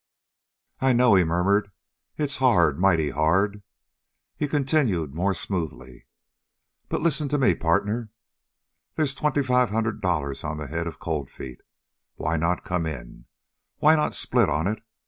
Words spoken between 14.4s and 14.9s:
on it?